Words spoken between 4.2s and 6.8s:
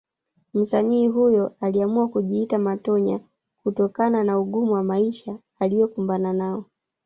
na ugumu wa maisha aliokumbana nao